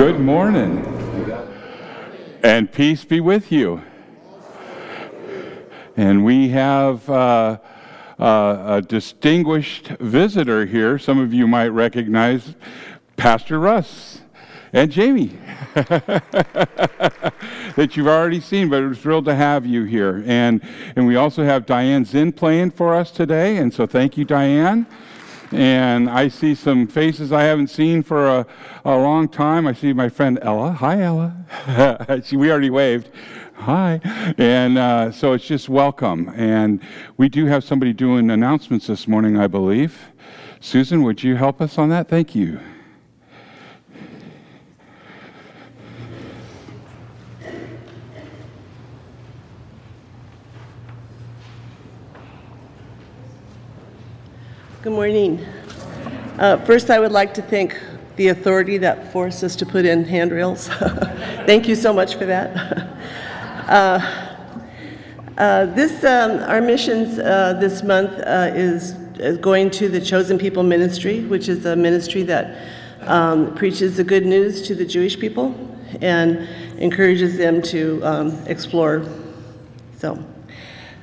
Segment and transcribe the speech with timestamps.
[0.00, 0.78] Good morning.
[2.42, 3.82] And peace be with you.
[5.94, 7.58] And we have uh,
[8.18, 10.98] uh, a distinguished visitor here.
[10.98, 12.54] Some of you might recognize
[13.18, 14.22] Pastor Russ
[14.72, 15.36] and Jamie
[15.74, 16.22] that
[17.92, 20.24] you've already seen, but we're thrilled to have you here.
[20.26, 23.58] And, and we also have Diane Zinn playing for us today.
[23.58, 24.86] And so thank you, Diane
[25.52, 28.46] and I see some faces I haven't seen for a,
[28.84, 29.66] a long time.
[29.66, 30.72] I see my friend Ella.
[30.72, 32.20] Hi, Ella.
[32.24, 33.10] see, we already waved.
[33.54, 34.00] Hi.
[34.38, 36.32] And uh, so it's just welcome.
[36.34, 36.82] And
[37.16, 39.98] we do have somebody doing announcements this morning, I believe.
[40.60, 42.08] Susan, would you help us on that?
[42.08, 42.60] Thank you.
[54.82, 55.44] Good morning.
[56.38, 57.78] Uh, first, I would like to thank
[58.16, 60.68] the authority that forced us to put in handrails.
[61.44, 62.56] thank you so much for that.
[63.68, 64.46] uh,
[65.36, 70.38] uh, this, um, our missions uh, this month uh, is, is, going to the Chosen
[70.38, 72.66] People Ministry, which is a ministry that
[73.02, 75.54] um, preaches the good news to the Jewish people
[76.00, 79.04] and encourages them to um, explore.
[79.98, 80.24] So,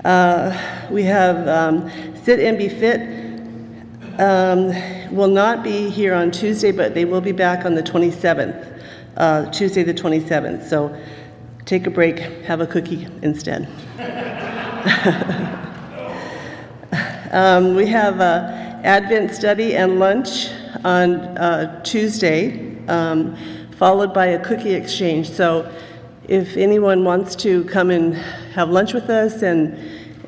[0.03, 1.91] uh, we have um,
[2.23, 3.26] Sit and Be Fit
[4.17, 8.81] um, will not be here on Tuesday, but they will be back on the 27th,
[9.15, 10.67] uh, Tuesday the 27th.
[10.67, 10.95] So
[11.65, 13.67] take a break, have a cookie instead.
[17.31, 20.49] um, we have a Advent study and lunch
[20.83, 23.35] on uh, Tuesday, um,
[23.71, 25.29] followed by a cookie exchange.
[25.29, 25.71] So
[26.27, 28.13] if anyone wants to come and
[28.53, 29.77] have lunch with us and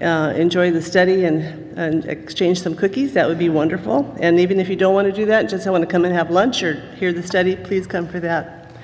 [0.01, 4.13] uh, enjoy the study and and exchange some cookies, that would be wonderful.
[4.19, 6.29] And even if you don't want to do that, just want to come and have
[6.29, 8.75] lunch or hear the study, please come for that.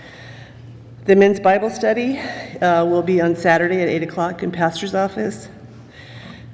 [1.03, 5.49] The men's Bible study uh, will be on Saturday at 8 o'clock in Pastor's office.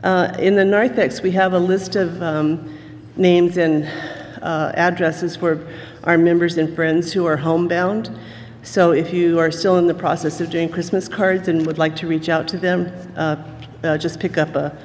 [0.04, 2.76] Uh, in the narthex, we have a list of um,
[3.16, 3.86] names and
[4.42, 5.68] uh, addresses for
[6.06, 8.10] our members and friends who are homebound.
[8.64, 11.96] So if you are still in the process of doing Christmas cards and would like
[11.98, 13.36] to reach out to them, uh,
[13.84, 14.76] uh, just pick up a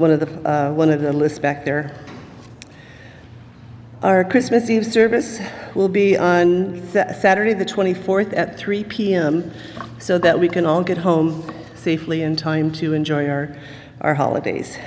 [0.00, 1.94] one of the, uh, one of the lists back there.
[4.02, 5.40] Our Christmas Eve service
[5.74, 9.52] will be on Saturday, the 24th at 3 p.m.,
[9.98, 13.54] so that we can all get home safely in time to enjoy our,
[14.00, 14.78] our holidays.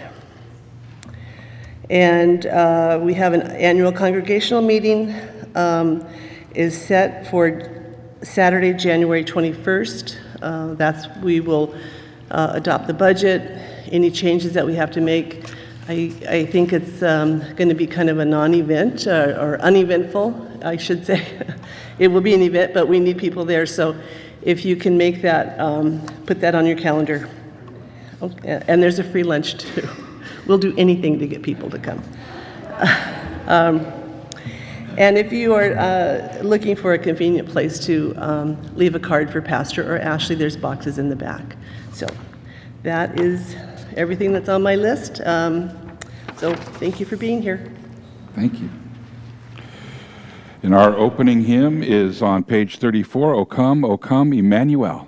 [1.92, 5.16] And uh, we have an annual congregational meeting
[5.54, 6.04] um,
[6.56, 7.70] is set for
[8.24, 10.18] Saturday, January 21st.
[10.42, 11.76] Uh, that's we will
[12.32, 15.46] uh, adopt the budget any changes that we have to make.
[15.88, 19.62] I, I think it's um, going to be kind of a non event uh, or
[19.62, 21.46] uneventful, I should say.
[22.00, 23.66] it will be an event, but we need people there.
[23.66, 23.96] So
[24.42, 27.30] if you can make that, um, put that on your calendar.
[28.22, 28.64] Okay.
[28.68, 29.88] And there's a free lunch too.
[30.48, 32.04] we'll do anything to get people to come.
[33.48, 33.86] um,
[34.98, 39.32] and if you are uh, looking for a convenient place to um, leave a card
[39.32, 41.58] for Pastor or Ashley, there's boxes in the back.
[41.94, 42.08] So
[42.84, 43.56] that is
[43.98, 45.22] everything that's on my list.
[45.26, 45.70] Um,
[46.38, 47.72] so thank you for being here.
[48.34, 48.70] Thank you.
[50.64, 55.08] And our opening hymn is on page 34, O come, O come, Emmanuel.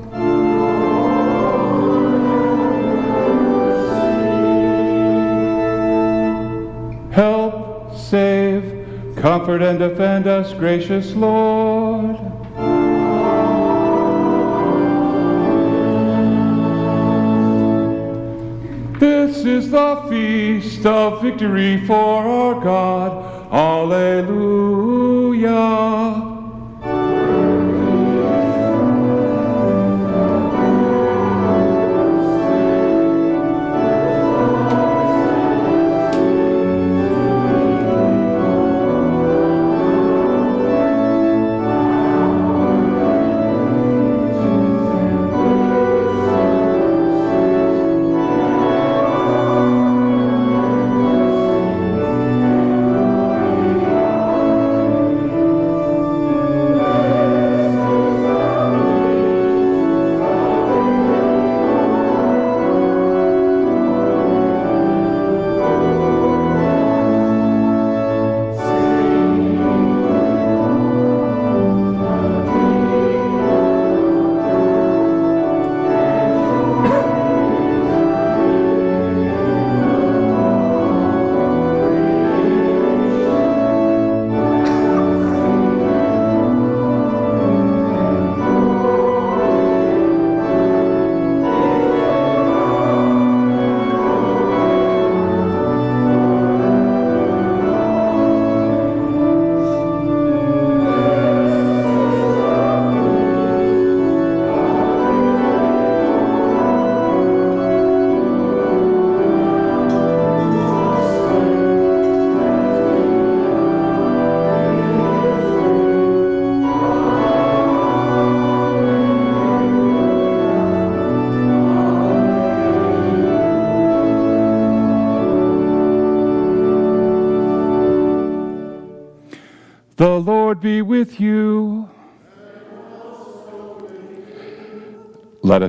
[8.11, 12.17] Save, comfort, and defend us, gracious Lord.
[18.99, 23.23] This is the feast of victory for our God.
[23.49, 24.11] Alleluia.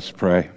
[0.03, 0.51] Let us pray.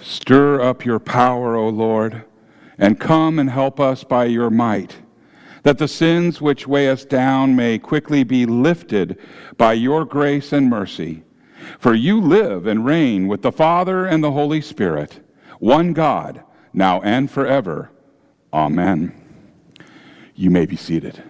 [0.00, 2.22] Stir up your power, O Lord,
[2.78, 4.98] and come and help us by your might,
[5.64, 9.18] that the sins which weigh us down may quickly be lifted
[9.56, 11.24] by your grace and mercy.
[11.80, 15.18] For you live and reign with the Father and the Holy Spirit,
[15.58, 17.90] one God, now and forever.
[18.52, 19.20] Amen.
[20.36, 21.24] You may be seated.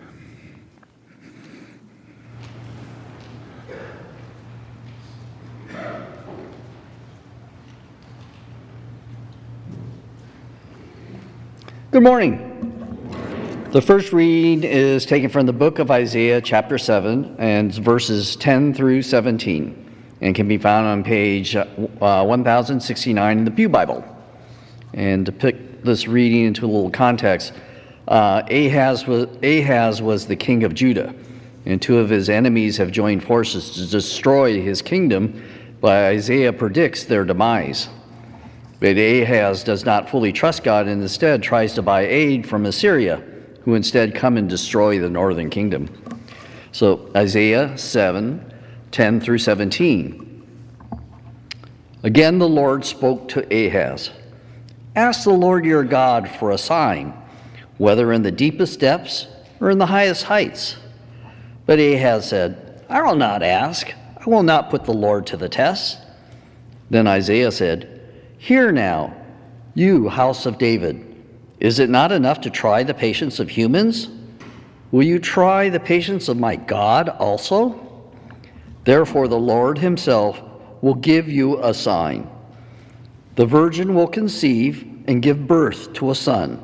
[11.95, 13.69] Good morning.
[13.71, 18.75] The first reading is taken from the book of Isaiah, chapter 7, and verses 10
[18.75, 24.05] through 17, and can be found on page uh, 1069 in the Pew Bible.
[24.95, 27.53] And to put this reading into a little context,
[28.09, 31.15] uh, Ahaz, was, Ahaz was the king of Judah,
[31.65, 35.41] and two of his enemies have joined forces to destroy his kingdom,
[35.81, 37.89] but Isaiah predicts their demise.
[38.81, 43.23] But Ahaz does not fully trust God and instead tries to buy aid from Assyria,
[43.63, 45.89] who instead come and destroy the northern kingdom.
[46.73, 48.53] So Isaiah 7
[48.91, 50.25] 10 through 17.
[52.05, 54.11] Again, the Lord spoke to Ahaz
[54.95, 57.13] Ask the Lord your God for a sign,
[57.79, 59.27] whether in the deepest depths
[59.61, 60.77] or in the highest heights.
[61.67, 63.93] But Ahaz said, I will not ask.
[64.17, 65.99] I will not put the Lord to the test.
[66.91, 67.94] Then Isaiah said,
[68.45, 69.17] Hear now,
[69.73, 71.03] you house of David.
[71.61, 74.11] Is it not enough to try the patience of humans?
[74.91, 78.13] Will you try the patience of my God also?
[78.85, 80.43] Therefore, the Lord himself
[80.83, 82.29] will give you a sign.
[83.37, 86.63] The virgin will conceive and give birth to a son,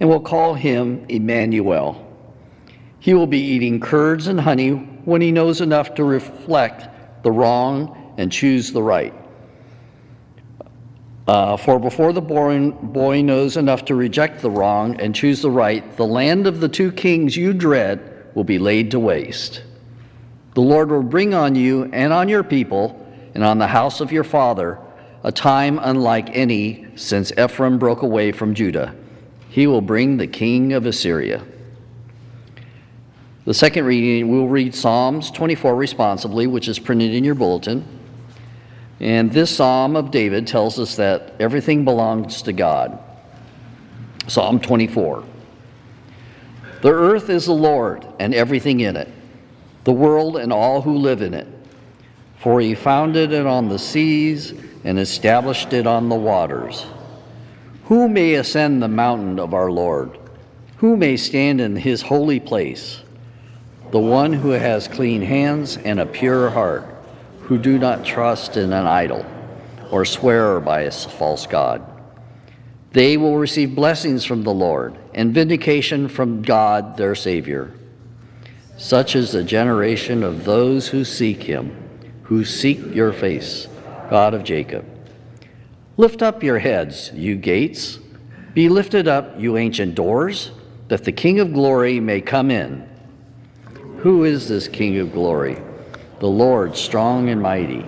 [0.00, 2.02] and will call him Emmanuel.
[2.98, 8.14] He will be eating curds and honey when he knows enough to reflect the wrong
[8.16, 9.12] and choose the right.
[11.30, 15.48] Uh, for before the boy, boy knows enough to reject the wrong and choose the
[15.48, 19.62] right, the land of the two kings you dread will be laid to waste.
[20.54, 24.10] The Lord will bring on you and on your people and on the house of
[24.10, 24.80] your father
[25.22, 28.92] a time unlike any since Ephraim broke away from Judah.
[29.50, 31.44] He will bring the king of Assyria.
[33.44, 37.99] The second reading, we'll read Psalms 24 responsibly, which is printed in your bulletin.
[39.00, 42.98] And this Psalm of David tells us that everything belongs to God.
[44.26, 45.24] Psalm 24.
[46.82, 49.08] The earth is the Lord and everything in it,
[49.84, 51.48] the world and all who live in it.
[52.38, 54.52] For he founded it on the seas
[54.84, 56.86] and established it on the waters.
[57.84, 60.18] Who may ascend the mountain of our Lord?
[60.76, 63.02] Who may stand in his holy place?
[63.90, 66.89] The one who has clean hands and a pure heart
[67.50, 69.26] who do not trust in an idol
[69.90, 71.84] or swear by a false God.
[72.92, 77.74] They will receive blessings from the Lord and vindication from God their Savior.
[78.78, 81.76] Such is the generation of those who seek Him,
[82.22, 83.66] who seek your face,
[84.08, 84.86] God of Jacob.
[85.96, 87.98] Lift up your heads, you gates.
[88.54, 90.52] Be lifted up, you ancient doors,
[90.86, 92.88] that the King of glory may come in.
[94.02, 95.60] Who is this King of glory?
[96.20, 97.84] The Lord strong and mighty,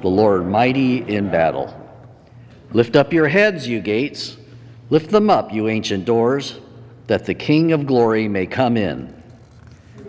[0.00, 1.74] the Lord mighty in battle.
[2.72, 4.38] Lift up your heads, you gates,
[4.88, 6.58] lift them up, you ancient doors,
[7.08, 9.14] that the King of glory may come in.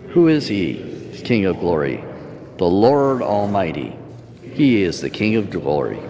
[0.08, 2.02] Who is he, King of glory?
[2.56, 3.94] The Lord Almighty.
[4.42, 6.00] He is the King of glory.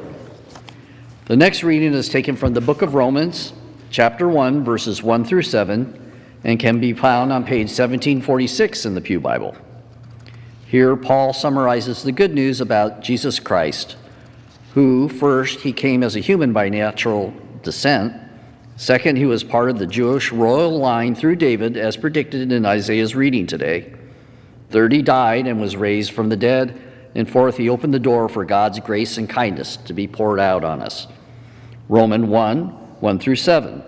[1.26, 3.52] The next reading is taken from the book of Romans,
[3.90, 6.12] chapter 1, verses 1 through 7,
[6.45, 9.57] and can be found on page 1746 in the Pew Bible.
[10.70, 13.96] Here, Paul summarizes the good news about Jesus Christ,
[14.74, 17.34] who, first, he came as a human by natural
[17.64, 18.14] descent.
[18.76, 23.16] Second, he was part of the Jewish royal line through David, as predicted in Isaiah's
[23.16, 23.92] reading today.
[24.68, 26.80] Third, he died and was raised from the dead.
[27.16, 30.62] And fourth, he opened the door for God's grace and kindness to be poured out
[30.62, 31.08] on us.
[31.88, 32.66] Roman 1
[33.00, 33.82] 1 through 7.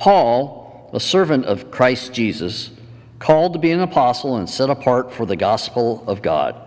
[0.00, 2.70] Paul, a servant of Christ Jesus,
[3.18, 6.60] called to be an apostle and set apart for the gospel of God,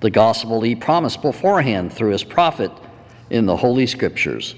[0.00, 2.70] the gospel he promised beforehand through his prophet
[3.30, 4.54] in the Holy Scriptures,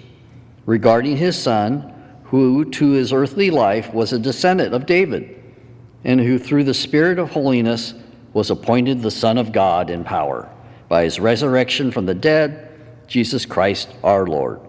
[0.67, 1.93] regarding his son,
[2.25, 5.43] who to his earthly life was a descendant of David,
[6.03, 7.95] and who through the Spirit of holiness
[8.33, 10.51] was appointed the Son of God in power,
[10.89, 12.71] by his resurrection from the dead,
[13.07, 14.61] Jesus Christ our Lord.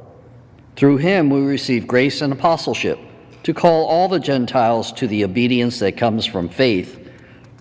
[0.76, 3.00] Through him we receive grace and apostleship
[3.46, 7.08] to call all the Gentiles to the obedience that comes from faith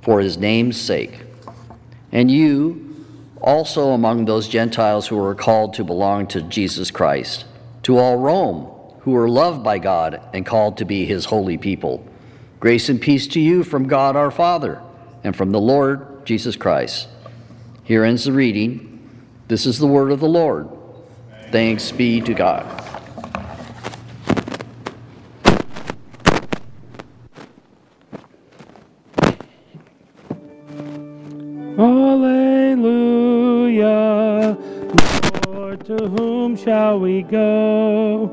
[0.00, 1.20] for his name's sake.
[2.10, 3.06] And you,
[3.42, 7.44] also among those Gentiles who are called to belong to Jesus Christ,
[7.82, 8.64] to all Rome,
[9.00, 12.02] who are loved by God and called to be his holy people.
[12.60, 14.80] Grace and peace to you from God our Father
[15.22, 17.08] and from the Lord Jesus Christ.
[17.82, 19.06] Here ends the reading.
[19.48, 20.66] This is the word of the Lord.
[21.50, 22.83] Thanks be to God.
[36.64, 38.30] Shall we go?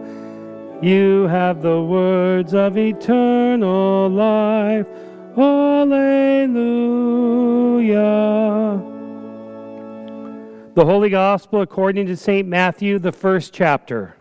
[0.81, 4.87] You have the words of eternal life.
[5.37, 6.41] Alleluia.
[10.73, 12.47] The Holy Gospel according to St.
[12.47, 14.15] Matthew, the first chapter.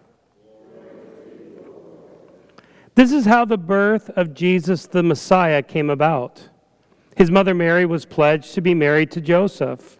[2.97, 6.49] This is how the birth of Jesus the Messiah came about.
[7.17, 10.00] His mother Mary was pledged to be married to Joseph.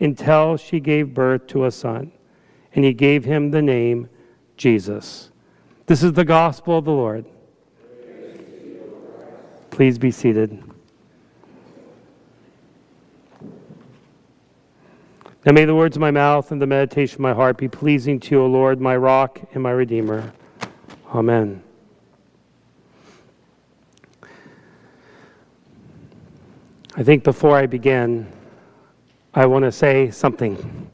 [0.00, 2.12] until she gave birth to a son,
[2.74, 4.08] and he gave him the name
[4.56, 5.30] Jesus.
[5.86, 7.26] This is the gospel of the Lord.
[9.70, 10.62] Please be seated.
[15.44, 18.18] Now may the words of my mouth and the meditation of my heart be pleasing
[18.20, 20.32] to you, O Lord, my rock and my redeemer.
[21.12, 21.62] Amen.
[26.96, 28.32] I think before I begin,
[29.36, 30.90] I want to say something.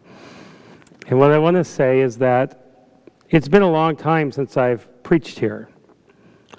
[1.08, 2.88] And what I want to say is that
[3.28, 5.68] it's been a long time since I've preached here.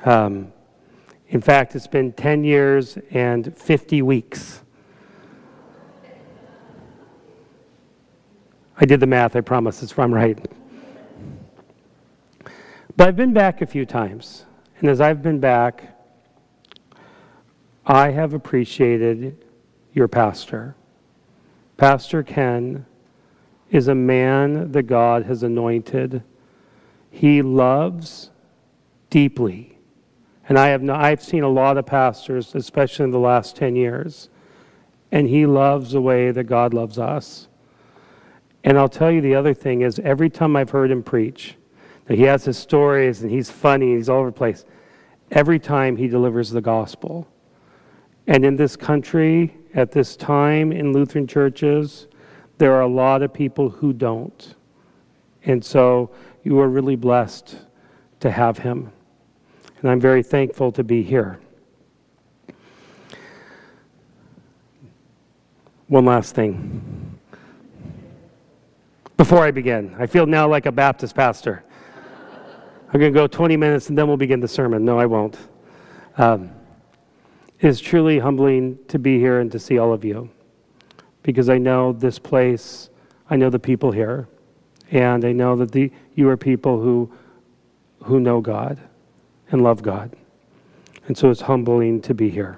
[0.06, 0.54] Um,
[1.30, 4.62] in fact, it's been 10 years and 50 weeks.
[8.80, 10.38] I did the math, I promise, it's from right.
[12.96, 14.46] But I've been back a few times.
[14.80, 15.98] And as I've been back,
[17.88, 19.44] I have appreciated
[19.94, 20.76] your pastor.
[21.82, 22.86] Pastor Ken
[23.72, 26.22] is a man that God has anointed.
[27.10, 28.30] He loves
[29.10, 29.80] deeply.
[30.48, 33.76] And I have no, I've seen a lot of pastors, especially in the last 10
[33.76, 34.30] years,
[35.12, 37.48] and he loves the way that God loves us.
[38.64, 41.56] And I'll tell you the other thing is every time I've heard him preach,
[42.06, 44.66] that he has his stories and he's funny, he's all over the place.
[45.32, 47.28] Every time he delivers the gospel.
[48.32, 52.08] And in this country, at this time in Lutheran churches,
[52.60, 54.56] there are a lot of people who don't.
[55.44, 57.58] And so you are really blessed
[58.22, 58.90] to have him.
[59.82, 61.42] And I'm very thankful to be here.
[65.90, 67.20] One last thing.
[69.18, 71.66] Before I begin, I feel now like a Baptist pastor.
[72.94, 74.86] I'm going to go 20 minutes and then we'll begin the sermon.
[74.86, 75.38] No, I won't.
[76.18, 76.52] Um,
[77.62, 80.30] is truly humbling to be here and to see all of you
[81.24, 82.90] because I know this place,
[83.30, 84.28] I know the people here,
[84.90, 87.12] and I know that the, you are people who,
[88.04, 88.80] who know God
[89.52, 90.16] and love God.
[91.08, 92.58] And so it's humbling to be here.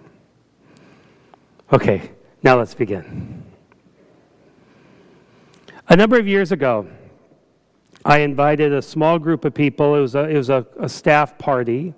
[1.71, 2.11] Okay,
[2.41, 3.43] now let's begin.
[5.89, 6.87] A number of years ago,
[8.05, 11.37] I invited a small group of people, it was a, it was a, a staff
[11.37, 11.93] party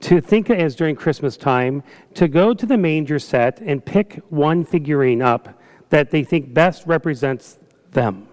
[0.00, 1.82] to think as during Christmas time
[2.14, 6.86] to go to the manger set and pick one figurine up that they think best
[6.86, 7.58] represents
[7.92, 8.28] them.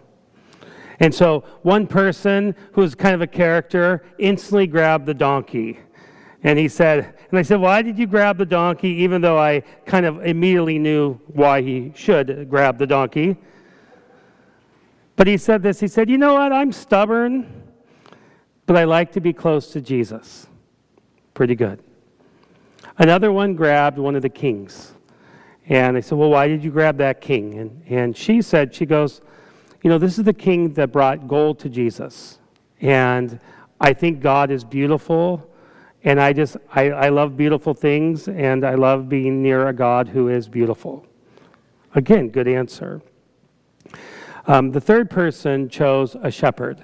[1.00, 5.80] And so one person who's kind of a character instantly grabbed the donkey.
[6.44, 9.62] And he said, and I said, Why did you grab the donkey, even though I
[9.86, 13.38] kind of immediately knew why he should grab the donkey?
[15.16, 16.52] But he said this He said, You know what?
[16.52, 17.64] I'm stubborn,
[18.66, 20.48] but I like to be close to Jesus
[21.34, 21.82] pretty good.
[22.98, 24.94] Another one grabbed one of the kings.
[25.68, 27.60] And they said, Well, why did you grab that king?
[27.60, 29.22] And, and she said, She goes,
[29.84, 32.40] You know, this is the king that brought gold to Jesus.
[32.82, 33.40] And
[33.80, 35.48] I think God is beautiful.
[36.04, 38.28] And I just, I, I love beautiful things.
[38.28, 41.06] And I love being near a God who is beautiful.
[41.94, 43.02] Again, good answer.
[44.48, 46.82] Um, the third person chose a shepherd.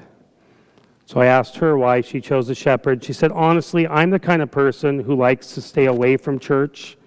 [1.07, 3.01] So I asked her why she chose a shepherd.
[3.01, 6.97] She said, Honestly, I'm the kind of person who likes to stay away from church.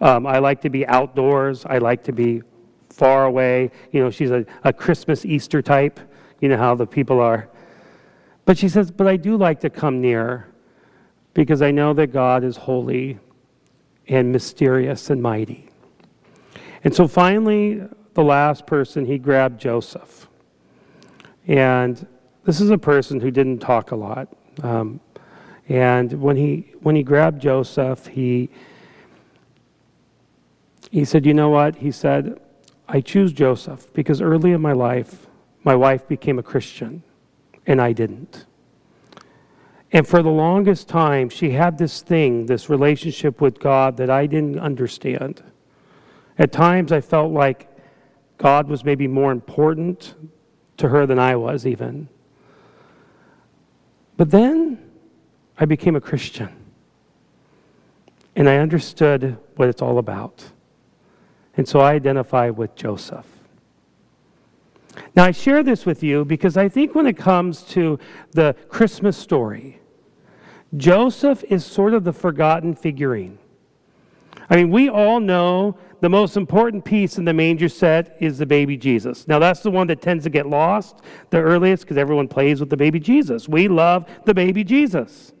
[0.00, 1.66] Um, I like to be outdoors.
[1.66, 2.42] I like to be
[2.88, 3.70] far away.
[3.92, 6.00] You know, she's a, a Christmas Easter type.
[6.40, 7.50] You know how the people are.
[8.46, 10.48] But she says, But I do like to come near
[11.34, 13.18] because I know that God is holy
[14.08, 15.68] and mysterious and mighty.
[16.82, 17.82] And so finally,
[18.14, 20.28] the last person, he grabbed Joseph.
[21.46, 22.06] And
[22.44, 24.28] this is a person who didn't talk a lot.
[24.62, 25.00] Um,
[25.68, 28.50] and when he, when he grabbed Joseph, he,
[30.90, 31.76] he said, You know what?
[31.76, 32.38] He said,
[32.86, 35.26] I choose Joseph because early in my life,
[35.64, 37.02] my wife became a Christian
[37.66, 38.44] and I didn't.
[39.90, 44.26] And for the longest time, she had this thing, this relationship with God that I
[44.26, 45.42] didn't understand.
[46.36, 47.70] At times, I felt like
[48.36, 50.14] God was maybe more important
[50.78, 52.08] to her than I was, even.
[54.16, 54.78] But then
[55.58, 56.48] I became a Christian.
[58.36, 60.44] And I understood what it's all about.
[61.56, 63.26] And so I identify with Joseph.
[65.16, 67.98] Now, I share this with you because I think when it comes to
[68.32, 69.80] the Christmas story,
[70.76, 73.38] Joseph is sort of the forgotten figurine.
[74.50, 78.44] I mean, we all know the most important piece in the manger set is the
[78.44, 79.26] baby Jesus.
[79.26, 82.68] Now, that's the one that tends to get lost the earliest because everyone plays with
[82.68, 83.48] the baby Jesus.
[83.48, 85.32] We love the baby Jesus.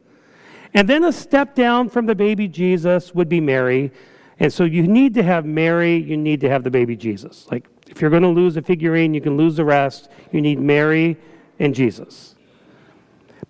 [0.72, 3.92] And then a step down from the baby Jesus would be Mary.
[4.40, 7.46] And so you need to have Mary, you need to have the baby Jesus.
[7.50, 10.08] Like, if you're going to lose a figurine, you can lose the rest.
[10.32, 11.18] You need Mary
[11.58, 12.36] and Jesus.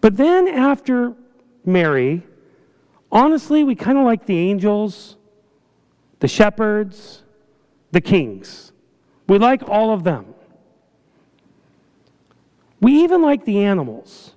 [0.00, 1.14] But then after
[1.64, 2.24] Mary,
[3.12, 5.16] honestly, we kind of like the angels
[6.20, 7.22] the shepherds,
[7.90, 8.72] the kings.
[9.29, 10.35] We like all of them.
[12.81, 14.35] We even like the animals.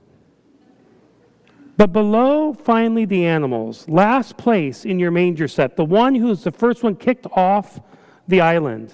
[1.75, 6.51] But below, finally, the animals, last place in your manger set, the one who's the
[6.51, 7.79] first one kicked off
[8.27, 8.93] the island,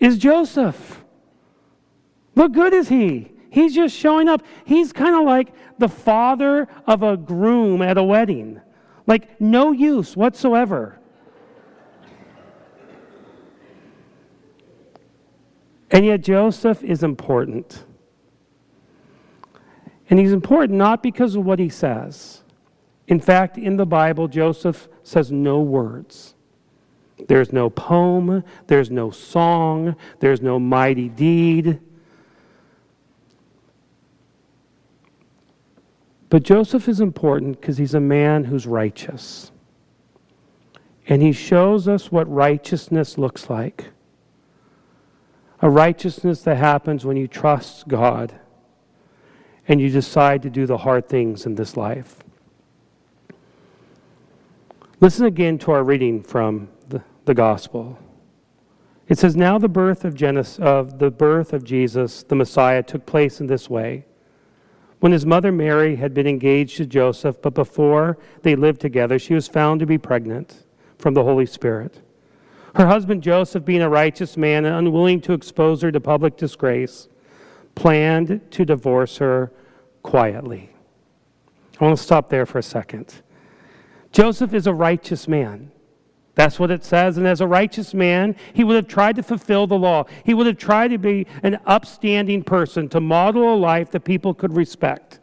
[0.00, 1.04] is Joseph.
[2.34, 3.32] What good is he?
[3.50, 4.42] He's just showing up.
[4.64, 8.60] He's kind of like the father of a groom at a wedding,
[9.06, 10.98] like no use whatsoever.
[15.92, 17.84] And yet, Joseph is important.
[20.08, 22.42] And he's important not because of what he says.
[23.06, 26.34] In fact, in the Bible, Joseph says no words.
[27.28, 31.78] There's no poem, there's no song, there's no mighty deed.
[36.30, 39.52] But Joseph is important because he's a man who's righteous.
[41.06, 43.91] And he shows us what righteousness looks like
[45.62, 48.34] a righteousness that happens when you trust God
[49.68, 52.16] and you decide to do the hard things in this life.
[55.00, 57.96] Listen again to our reading from the, the gospel.
[59.08, 63.06] It says, Now the birth of, Genesis, of the birth of Jesus, the Messiah, took
[63.06, 64.04] place in this way.
[64.98, 69.34] When his mother Mary had been engaged to Joseph, but before they lived together, she
[69.34, 70.64] was found to be pregnant
[70.98, 72.00] from the Holy Spirit.
[72.74, 77.08] Her husband Joseph, being a righteous man and unwilling to expose her to public disgrace,
[77.74, 79.52] planned to divorce her
[80.02, 80.70] quietly.
[81.80, 83.22] I want to stop there for a second.
[84.10, 85.70] Joseph is a righteous man.
[86.34, 87.18] That's what it says.
[87.18, 90.04] And as a righteous man, he would have tried to fulfill the law.
[90.24, 94.32] He would have tried to be an upstanding person, to model a life that people
[94.32, 95.20] could respect.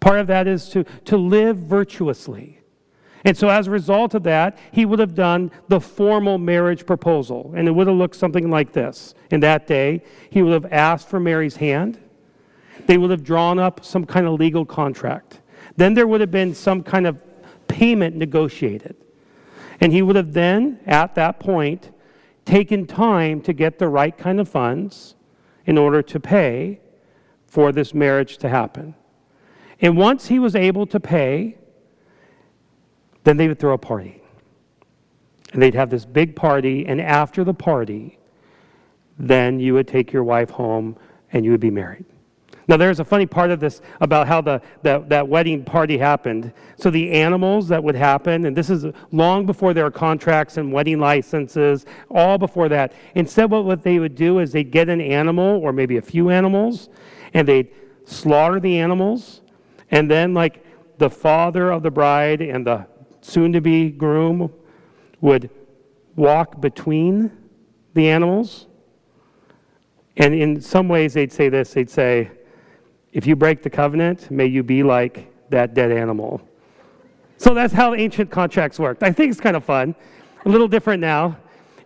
[0.00, 2.60] Part of that is to, to live virtuously.
[3.24, 7.52] And so, as a result of that, he would have done the formal marriage proposal.
[7.56, 9.14] And it would have looked something like this.
[9.30, 11.98] In that day, he would have asked for Mary's hand.
[12.86, 15.40] They would have drawn up some kind of legal contract.
[15.76, 17.22] Then there would have been some kind of
[17.66, 18.96] payment negotiated.
[19.80, 21.90] And he would have then, at that point,
[22.44, 25.14] taken time to get the right kind of funds
[25.66, 26.80] in order to pay
[27.46, 28.94] for this marriage to happen.
[29.80, 31.57] And once he was able to pay,
[33.24, 34.22] then they would throw a party.
[35.52, 38.18] And they'd have this big party, and after the party,
[39.18, 40.96] then you would take your wife home
[41.32, 42.04] and you would be married.
[42.68, 46.52] Now, there's a funny part of this about how the, that, that wedding party happened.
[46.76, 50.70] So, the animals that would happen, and this is long before there are contracts and
[50.70, 52.92] wedding licenses, all before that.
[53.14, 56.28] Instead, what, what they would do is they'd get an animal or maybe a few
[56.28, 56.90] animals,
[57.32, 57.68] and they'd
[58.04, 59.40] slaughter the animals,
[59.90, 60.62] and then, like,
[60.98, 62.86] the father of the bride and the
[63.20, 64.52] soon to be groom
[65.20, 65.50] would
[66.16, 67.30] walk between
[67.94, 68.66] the animals.
[70.16, 72.30] And in some ways, they'd say this they'd say,
[73.12, 76.40] if you break the covenant, may you be like that dead animal.
[77.38, 79.02] So that's how ancient contracts worked.
[79.02, 79.94] I think it's kind of fun.
[80.44, 81.38] A little different now.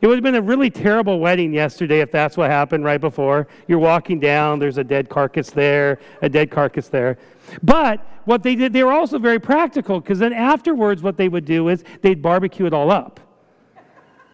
[0.03, 3.47] It would have been a really terrible wedding yesterday if that's what happened right before.
[3.69, 7.19] You're walking down, there's a dead carcass there, a dead carcass there.
[7.63, 11.45] But what they did, they were also very practical because then afterwards, what they would
[11.45, 13.21] do is they'd barbecue it all up.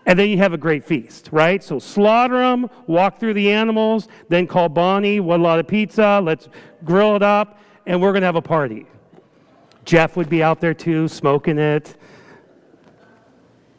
[0.07, 1.63] And then you have a great feast, right?
[1.63, 6.19] So slaughter them, walk through the animals, then call Bonnie, what a lot of pizza,
[6.25, 6.49] let's
[6.83, 8.87] grill it up, and we're going to have a party.
[9.85, 11.95] Jeff would be out there too, smoking it.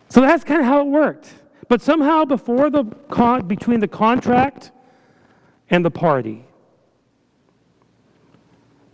[0.10, 1.34] So that's kind of how it worked.
[1.70, 4.72] But somehow, before the con- between the contract
[5.70, 6.46] and the party,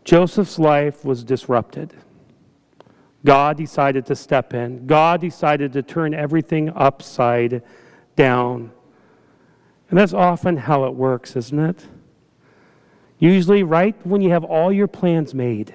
[0.04, 1.94] Joseph's life was disrupted.
[3.24, 4.86] God decided to step in.
[4.86, 7.64] God decided to turn everything upside
[8.16, 8.72] down.
[9.90, 11.88] And that's often how it works, isn't it?
[13.20, 15.74] Usually, right when you have all your plans made,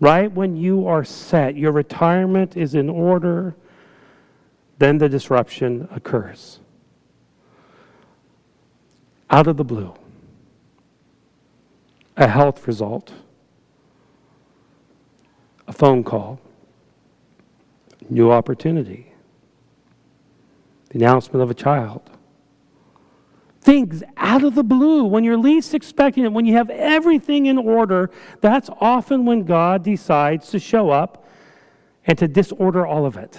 [0.00, 3.54] right when you are set, your retirement is in order,
[4.78, 6.60] then the disruption occurs.
[9.30, 9.94] Out of the blue,
[12.16, 13.12] a health result
[15.66, 16.40] a phone call,
[18.08, 19.12] new opportunity,
[20.90, 22.08] the announcement of a child.
[23.60, 27.58] Things out of the blue when you're least expecting it, when you have everything in
[27.58, 28.10] order,
[28.40, 31.26] that's often when God decides to show up
[32.06, 33.36] and to disorder all of it.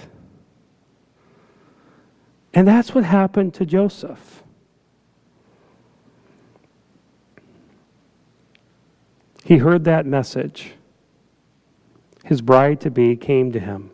[2.58, 4.41] And that's what happened to Joseph.
[9.43, 10.74] He heard that message
[12.26, 13.91] his bride to be came to him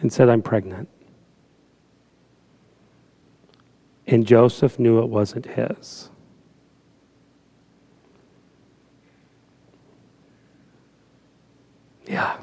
[0.00, 0.88] and said, I'm pregnant.
[4.06, 6.08] And Joseph knew it wasn't his.
[12.06, 12.36] Yeah.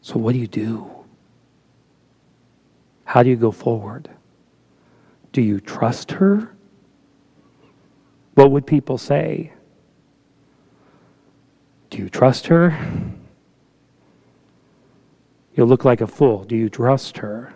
[0.00, 1.03] So, what do you do?
[3.04, 4.10] How do you go forward?
[5.32, 6.54] Do you trust her?
[8.34, 9.52] What would people say?
[11.90, 12.76] Do you trust her?
[15.54, 16.44] You'll look like a fool.
[16.44, 17.54] Do you trust her?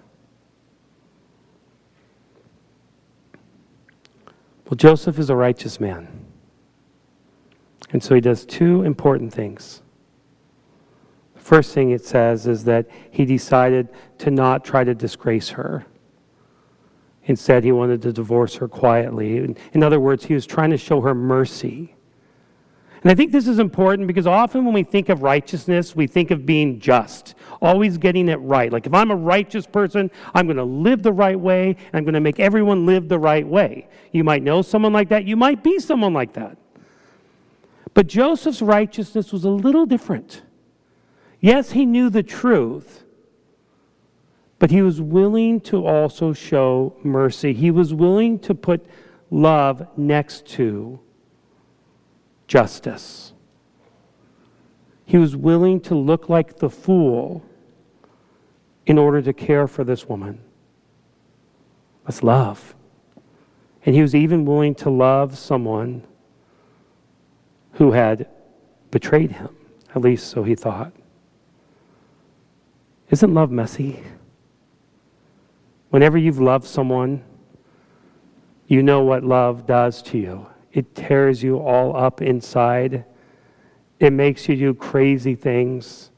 [4.67, 6.07] Well, Joseph is a righteous man.
[7.91, 9.83] And so he does two important things.
[11.49, 15.87] First thing it says is that he decided to not try to disgrace her.
[17.25, 19.57] Instead, he wanted to divorce her quietly.
[19.73, 21.97] In other words, he was trying to show her mercy.
[23.03, 26.31] And I think this is important because often when we think of righteousness, we think
[26.31, 28.71] of being just, always getting it right.
[28.71, 32.05] Like if I'm a righteous person, I'm going to live the right way, and I'm
[32.05, 33.89] going to make everyone live the right way.
[34.13, 36.59] You might know someone like that, you might be someone like that.
[37.95, 40.43] But Joseph's righteousness was a little different.
[41.41, 43.05] Yes, he knew the truth,
[44.59, 47.53] but he was willing to also show mercy.
[47.53, 48.85] He was willing to put
[49.31, 50.99] love next to
[52.49, 53.33] justice.
[55.05, 57.45] He was willing to look like the fool
[58.85, 60.41] in order to care for this woman.
[62.05, 62.75] That's love.
[63.87, 66.05] And he was even willing to love someone
[67.73, 68.29] who had
[68.91, 69.51] betrayed him,
[69.95, 70.93] at least so he thought.
[73.11, 74.03] Isn't love messy?
[75.91, 77.25] Whenever you've loved someone,
[78.67, 80.47] you know what love does to you.
[80.73, 83.05] It tears you all up inside.
[83.99, 86.11] It makes you do crazy things.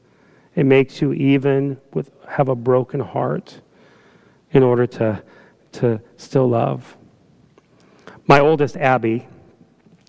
[0.55, 3.61] It makes you even with, have a broken heart
[4.51, 5.23] in order to,
[5.73, 6.97] to still love.
[8.27, 9.27] My oldest, Abby,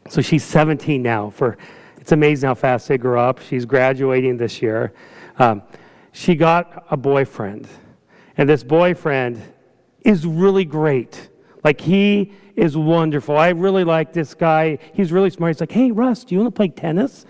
[0.08, 1.30] so she's 17 now.
[1.30, 1.56] For
[1.98, 3.40] It's amazing how fast they grow up.
[3.40, 4.92] She's graduating this year.
[5.38, 5.62] Um,
[6.12, 7.68] she got a boyfriend,
[8.36, 9.42] and this boyfriend
[10.02, 11.28] is really great.
[11.64, 13.36] Like, he is wonderful.
[13.36, 14.78] I really like this guy.
[14.92, 15.54] He's really smart.
[15.54, 17.24] He's like, hey, Russ, do you want to play tennis?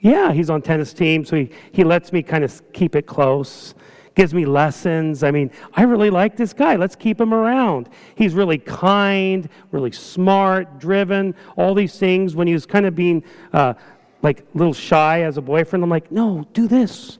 [0.00, 3.74] Yeah, he's on tennis team, so he, he lets me kind of keep it close
[4.18, 5.22] gives me lessons.
[5.22, 6.74] I mean, I really like this guy.
[6.74, 7.88] Let's keep him around.
[8.16, 12.34] He's really kind, really smart, driven, all these things.
[12.34, 13.74] When he was kind of being uh,
[14.20, 17.18] like a little shy as a boyfriend, I'm like, no, do this.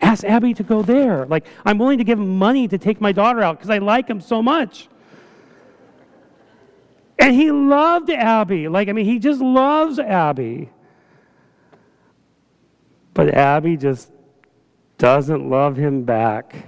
[0.00, 1.26] Ask Abby to go there.
[1.26, 4.08] Like, I'm willing to give him money to take my daughter out because I like
[4.08, 4.88] him so much.
[7.18, 8.68] And he loved Abby.
[8.68, 10.70] Like, I mean, he just loves Abby.
[13.14, 14.10] But Abby just
[14.98, 16.66] doesn't love him back.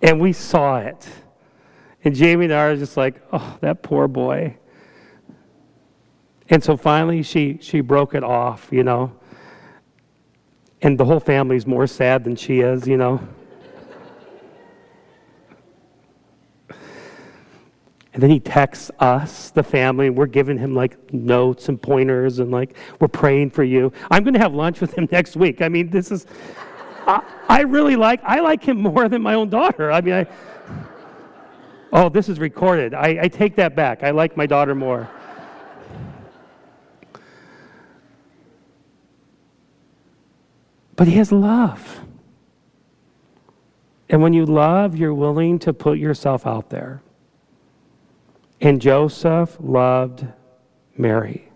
[0.00, 1.08] And we saw it.
[2.04, 4.56] And Jamie and I are just like, oh, that poor boy.
[6.48, 9.12] And so finally she, she broke it off, you know.
[10.82, 13.20] And the whole family's more sad than she is, you know.
[18.12, 22.50] And then he texts us, the family, we're giving him like notes and pointers and
[22.50, 23.92] like, we're praying for you.
[24.10, 25.62] I'm going to have lunch with him next week.
[25.62, 26.26] I mean, this is,
[27.06, 29.92] I, I really like, I like him more than my own daughter.
[29.92, 30.26] I mean, I,
[31.92, 32.94] oh, this is recorded.
[32.94, 34.02] I, I take that back.
[34.02, 35.08] I like my daughter more.
[41.00, 42.02] But he has love.
[44.10, 47.00] And when you love, you're willing to put yourself out there.
[48.60, 50.26] And Joseph loved
[50.98, 51.50] Mary.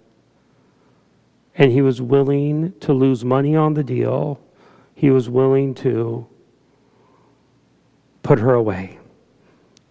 [1.57, 4.41] And he was willing to lose money on the deal.
[4.95, 6.27] He was willing to
[8.23, 8.99] put her away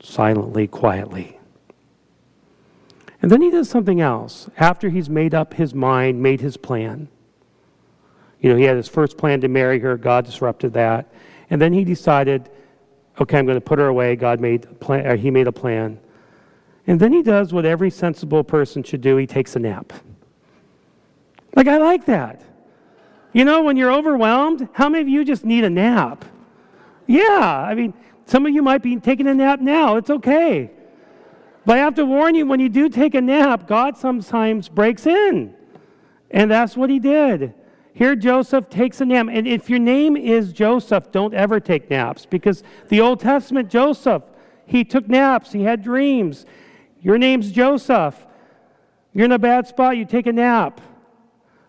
[0.01, 1.39] silently, quietly.
[3.21, 4.49] And then he does something else.
[4.57, 7.07] After he's made up his mind, made his plan.
[8.43, 11.11] You know, he had his first plan to marry her, God disrupted that.
[11.49, 12.49] And then he decided,
[13.19, 14.17] okay, I'm going to put her away.
[14.17, 15.97] God made plan, uh, he made a plan.
[16.85, 19.93] And then he does what every sensible person should do he takes a nap.
[21.55, 22.43] Like, I like that.
[23.31, 26.25] You know, when you're overwhelmed, how many of you just need a nap?
[27.07, 27.93] Yeah, I mean,
[28.25, 29.95] some of you might be taking a nap now.
[29.95, 30.69] It's okay.
[31.65, 35.07] But I have to warn you when you do take a nap, God sometimes breaks
[35.07, 35.55] in.
[36.29, 37.53] And that's what he did.
[37.93, 39.27] Here, Joseph takes a nap.
[39.29, 44.23] And if your name is Joseph, don't ever take naps because the Old Testament, Joseph,
[44.65, 46.45] he took naps, he had dreams.
[47.01, 48.25] Your name's Joseph.
[49.13, 50.81] You're in a bad spot, you take a nap.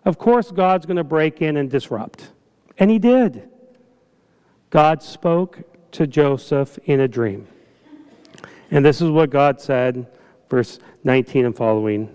[0.04, 2.30] Of course, God's going to break in and disrupt.
[2.78, 3.48] And he did.
[4.70, 5.62] God spoke
[5.92, 7.46] to Joseph in a dream.
[8.70, 10.06] And this is what God said,
[10.48, 12.08] verse 19 and following.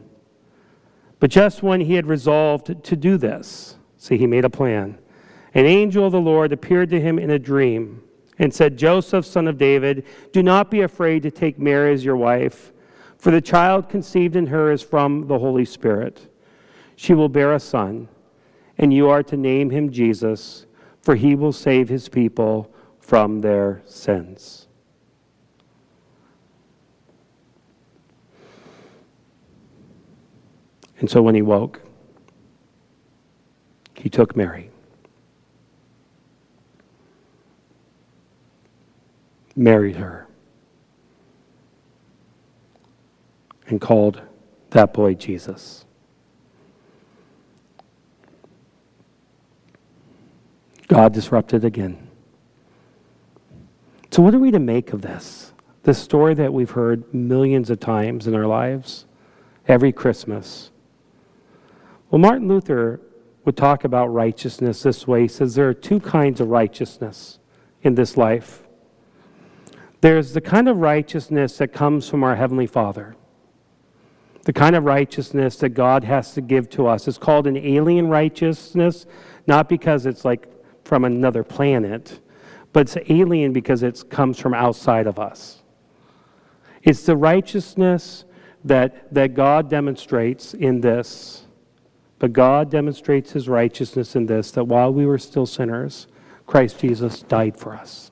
[1.19, 4.97] But just when he had resolved to do this, see, he made a plan,
[5.53, 8.01] an angel of the Lord appeared to him in a dream
[8.39, 12.17] and said, Joseph, son of David, do not be afraid to take Mary as your
[12.17, 12.71] wife
[13.19, 16.33] for the child conceived in her is from the Holy Spirit.
[16.95, 18.07] She will bear a son,
[18.77, 20.65] and you are to name him Jesus,
[21.01, 24.67] for he will save his people from their sins.
[30.99, 31.81] And so when he woke,
[33.99, 34.71] he took Mary.
[39.55, 40.29] Married her.
[43.69, 44.21] and called
[44.71, 45.85] that boy Jesus.
[50.87, 52.07] God disrupted again.
[54.11, 55.53] So, what are we to make of this?
[55.83, 59.05] This story that we've heard millions of times in our lives,
[59.67, 60.71] every Christmas.
[62.09, 62.99] Well, Martin Luther
[63.49, 65.23] would talk about righteousness this way.
[65.23, 67.39] He says there are two kinds of righteousness
[67.81, 68.61] in this life.
[70.01, 73.15] There's the kind of righteousness that comes from our Heavenly Father
[74.43, 77.07] the kind of righteousness that God has to give to us.
[77.07, 79.07] It's called an alien righteousness,
[79.47, 80.47] not because it's like
[80.85, 82.19] from another planet,
[82.71, 85.63] but it's alien because it comes from outside of us.
[86.83, 88.25] It's the righteousness
[88.63, 91.45] that, that God demonstrates in this.
[92.19, 96.07] But God demonstrates his righteousness in this that while we were still sinners,
[96.45, 98.11] Christ Jesus died for us.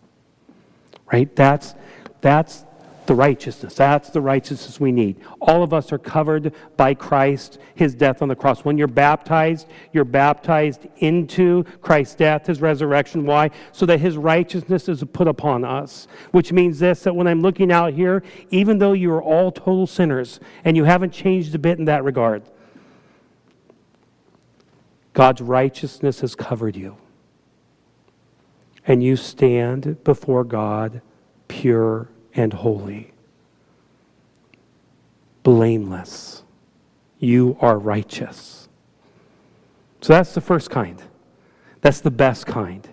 [1.12, 1.34] Right?
[1.36, 1.76] That's,
[2.22, 2.66] that's
[3.08, 3.74] the righteousness.
[3.74, 5.18] That's the righteousness we need.
[5.42, 8.64] All of us are covered by Christ, his death on the cross.
[8.64, 13.26] When you're baptized, you're baptized into Christ's death, his resurrection.
[13.26, 13.50] Why?
[13.72, 16.08] So that his righteousness is put upon us.
[16.32, 19.88] Which means this that when I'm looking out here, even though you are all total
[19.88, 22.44] sinners and you haven't changed a bit in that regard,
[25.18, 26.96] God's righteousness has covered you.
[28.86, 31.02] And you stand before God
[31.48, 33.14] pure and holy,
[35.42, 36.44] blameless.
[37.18, 38.70] You are righteous.
[40.02, 41.02] So that's the first kind.
[41.82, 42.88] That's the best kind.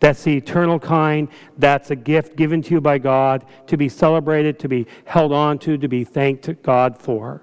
[0.00, 1.28] That's the eternal kind.
[1.56, 5.58] That's a gift given to you by God to be celebrated, to be held on
[5.60, 7.40] to, to be thanked God for.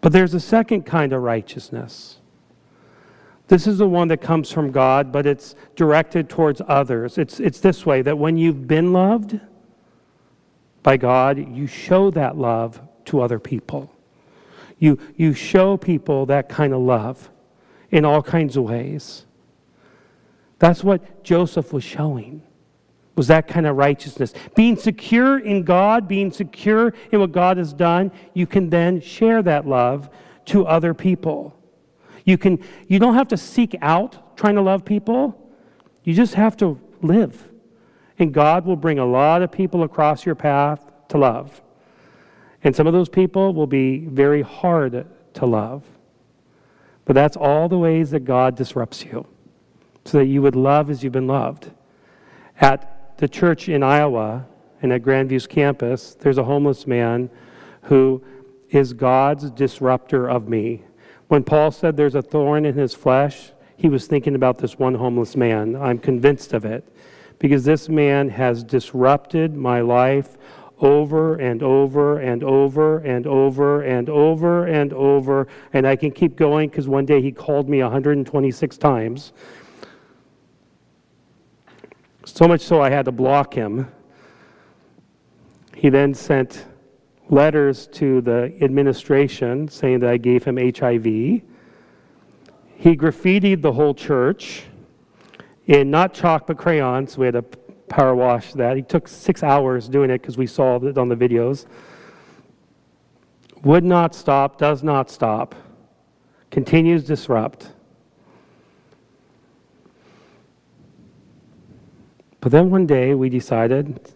[0.00, 2.17] But there's a second kind of righteousness.
[3.48, 7.16] This is the one that comes from God, but it's directed towards others.
[7.16, 9.40] It's, it's this way that when you've been loved
[10.82, 13.90] by God, you show that love to other people.
[14.78, 17.30] You, you show people that kind of love
[17.90, 19.24] in all kinds of ways.
[20.58, 22.42] That's what Joseph was showing.
[23.16, 24.32] Was that kind of righteousness.
[24.54, 29.42] Being secure in God, being secure in what God has done, you can then share
[29.42, 30.10] that love
[30.46, 31.57] to other people.
[32.28, 35.50] You can you don't have to seek out trying to love people.
[36.04, 37.48] You just have to live.
[38.18, 41.62] And God will bring a lot of people across your path to love.
[42.62, 45.84] And some of those people will be very hard to love.
[47.06, 49.26] But that's all the ways that God disrupts you
[50.04, 51.70] so that you would love as you've been loved.
[52.60, 54.44] At the church in Iowa
[54.82, 57.30] and at Grandview's campus, there's a homeless man
[57.84, 58.22] who
[58.68, 60.82] is God's disruptor of me.
[61.28, 64.94] When Paul said there's a thorn in his flesh, he was thinking about this one
[64.94, 65.76] homeless man.
[65.76, 66.90] I'm convinced of it
[67.38, 70.36] because this man has disrupted my life
[70.80, 75.48] over and over and over and over and over and over.
[75.72, 79.32] And I can keep going because one day he called me 126 times.
[82.24, 83.90] So much so I had to block him.
[85.74, 86.66] He then sent
[87.30, 91.04] letters to the administration saying that I gave him HIV.
[91.04, 91.42] He
[92.96, 94.64] graffitied the whole church
[95.66, 97.18] in not chalk but crayons.
[97.18, 98.76] We had to power wash that.
[98.76, 101.66] He took six hours doing it because we saw it on the videos.
[103.62, 105.54] Would not stop, does not stop,
[106.50, 107.72] continues disrupt.
[112.40, 114.12] But then one day we decided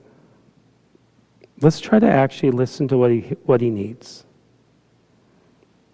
[1.62, 4.24] let's try to actually listen to what he, what he needs.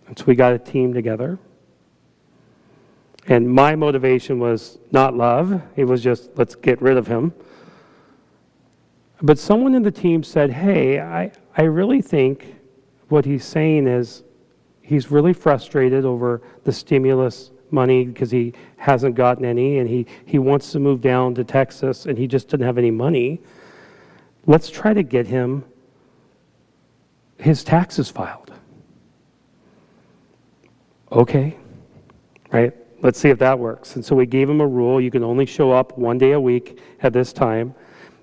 [0.07, 1.39] And so we got a team together.
[3.27, 7.35] And my motivation was not love, it was just let's get rid of him.
[9.21, 12.57] But someone in the team said, Hey, I, I really think
[13.09, 14.23] what he's saying is
[14.81, 20.39] he's really frustrated over the stimulus money because he hasn't gotten any and he, he
[20.39, 23.41] wants to move down to Texas and he just didn't have any money.
[24.49, 25.65] Let's try to get him
[27.39, 28.51] his taxes filed.
[31.13, 31.57] Okay,
[32.51, 32.73] right?
[33.03, 33.95] Let's see if that works.
[33.95, 36.41] And so we gave him a rule you can only show up one day a
[36.41, 37.75] week at this time,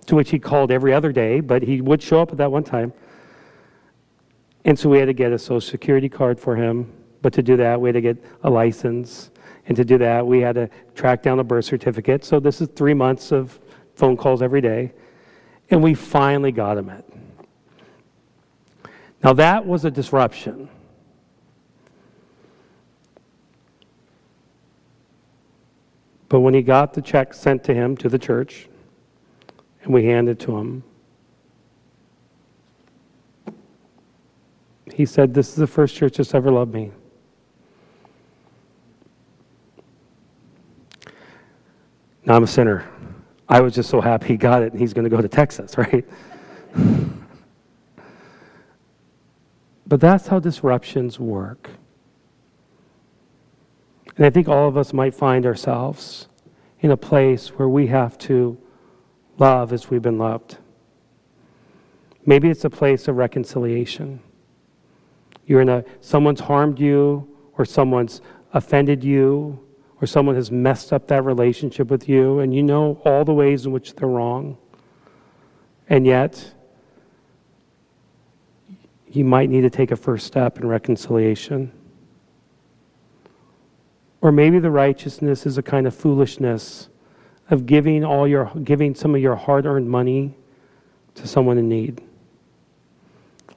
[0.07, 2.63] to which he called every other day, but he would show up at that one
[2.63, 2.91] time.
[4.65, 6.91] And so we had to get a social security card for him.
[7.21, 9.29] But to do that, we had to get a license.
[9.67, 12.25] And to do that, we had to track down a birth certificate.
[12.25, 13.59] So this is three months of
[13.93, 14.91] phone calls every day.
[15.69, 17.05] And we finally got him it.
[19.23, 20.69] Now, that was a disruption.
[26.29, 28.67] But when he got the check sent to him to the church,
[29.83, 30.83] and we handed to him,
[34.93, 36.91] he said, This is the first church that's ever loved me.
[42.25, 42.89] Now I'm a sinner.
[43.47, 45.77] I was just so happy he got it and he's going to go to Texas,
[45.77, 46.05] right?
[49.87, 51.69] but that's how disruptions work.
[54.17, 56.27] And I think all of us might find ourselves
[56.79, 58.57] in a place where we have to
[59.37, 60.57] love as we've been loved.
[62.25, 64.21] Maybe it's a place of reconciliation.
[65.45, 67.27] You're in a someone's harmed you
[67.57, 68.21] or someone's
[68.53, 69.64] offended you
[70.05, 73.65] or someone has messed up that relationship with you and you know all the ways
[73.65, 74.55] in which they're wrong.
[75.89, 76.53] And yet,
[79.09, 81.71] you might need to take a first step in reconciliation.
[84.21, 86.89] Or maybe the righteousness is a kind of foolishness
[87.49, 90.37] of giving all your giving some of your hard-earned money
[91.15, 92.03] to someone in need.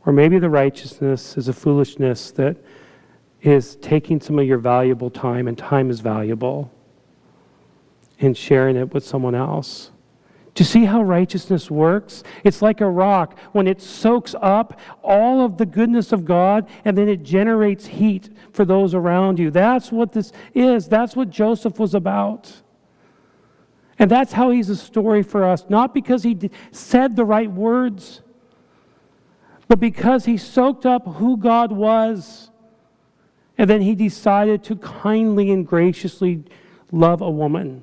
[0.06, 2.56] Or maybe the righteousness is a foolishness that
[3.42, 6.70] is taking some of your valuable time, and time is valuable,
[8.20, 9.90] and sharing it with someone else.
[10.58, 12.24] You see how righteousness works?
[12.42, 16.98] It's like a rock when it soaks up all of the goodness of God and
[16.98, 19.52] then it generates heat for those around you.
[19.52, 20.88] That's what this is.
[20.88, 22.62] That's what Joseph was about.
[24.00, 28.20] And that's how he's a story for us, not because he said the right words,
[29.68, 32.47] but because he soaked up who God was
[33.58, 36.44] and then he decided to kindly and graciously
[36.92, 37.82] love a woman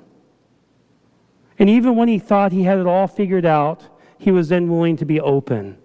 [1.57, 4.97] And even when he thought he had it all figured out, he was then willing
[4.97, 5.77] to be open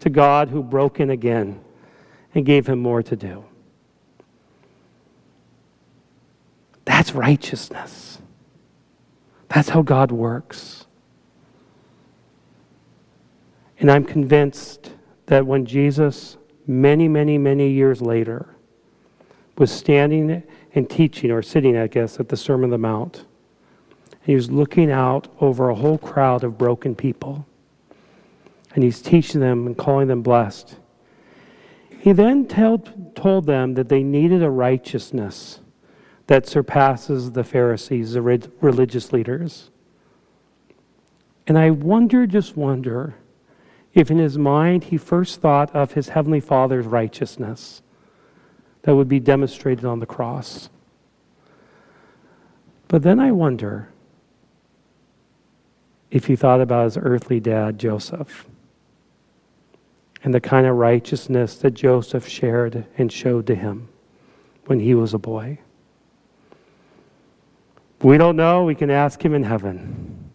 [0.00, 1.60] to God who broke in again
[2.34, 3.44] and gave him more to do.
[6.84, 8.18] That's righteousness.
[9.48, 10.86] That's how God works.
[13.78, 14.92] And I'm convinced
[15.26, 18.55] that when Jesus, many, many, many years later,
[19.58, 20.42] was standing
[20.74, 23.24] and teaching, or sitting, I guess, at the Sermon on the Mount,
[24.10, 27.46] and he was looking out over a whole crowd of broken people,
[28.74, 30.76] and he's teaching them and calling them blessed.
[31.98, 35.60] He then told, told them that they needed a righteousness
[36.26, 39.70] that surpasses the Pharisees, the religious leaders.
[41.46, 43.14] And I wonder, just wonder,
[43.94, 47.80] if in his mind he first thought of his Heavenly Father's righteousness
[48.86, 50.70] that would be demonstrated on the cross.
[52.86, 53.88] But then I wonder
[56.12, 58.46] if he thought about his earthly dad, Joseph,
[60.22, 63.88] and the kind of righteousness that Joseph shared and showed to him
[64.66, 65.58] when he was a boy.
[68.02, 68.62] We don't know.
[68.62, 70.30] We can ask him in heaven.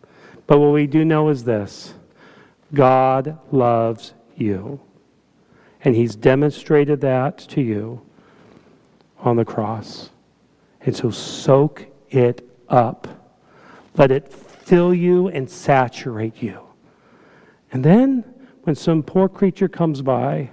[0.46, 1.94] But what we do know is this
[2.74, 4.82] God loves you.
[5.86, 8.02] And he's demonstrated that to you
[9.22, 10.10] on the cross.
[10.82, 13.08] And so soak it up.
[13.96, 16.62] Let it fill you and saturate you.
[17.72, 18.24] And then,
[18.64, 20.52] when some poor creature comes by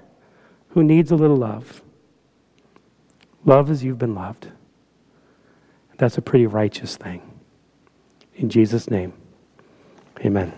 [0.70, 1.82] who needs a little love,
[3.44, 4.48] love as you've been loved.
[5.96, 7.22] That's a pretty righteous thing.
[8.36, 9.12] In Jesus' name,
[10.24, 10.52] amen.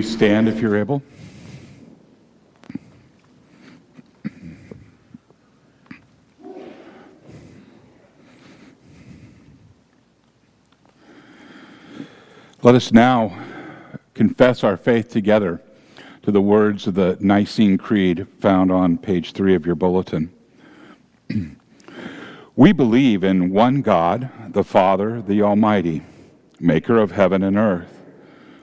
[0.00, 1.02] Please stand if you're able.
[12.62, 13.38] Let us now
[14.14, 15.60] confess our faith together
[16.22, 20.32] to the words of the Nicene Creed found on page three of your bulletin.
[22.56, 26.00] we believe in one God, the Father, the Almighty,
[26.58, 27.99] maker of heaven and earth,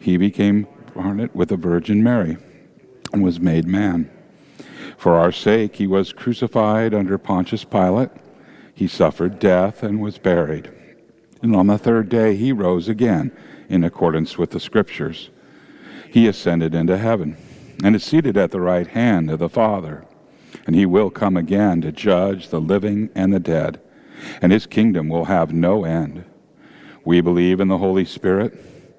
[0.00, 0.66] he became
[0.96, 2.38] incarnate with the Virgin Mary
[3.12, 4.10] and was made man.
[4.96, 8.10] For our sake, he was crucified under Pontius Pilate.
[8.74, 10.70] He suffered death and was buried.
[11.42, 13.30] And on the third day, he rose again
[13.68, 15.30] in accordance with the Scriptures.
[16.10, 17.36] He ascended into heaven
[17.84, 20.06] and is seated at the right hand of the Father.
[20.66, 23.80] And he will come again to judge the living and the dead,
[24.40, 26.24] and his kingdom will have no end.
[27.04, 28.58] We believe in the Holy Spirit,